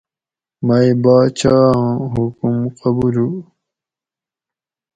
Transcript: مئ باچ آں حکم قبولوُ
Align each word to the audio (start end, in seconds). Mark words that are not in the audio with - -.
مئ 0.65 0.89
باچ 1.03 1.39
آں 1.59 1.89
حکم 2.13 2.55
قبولوُ 2.79 3.27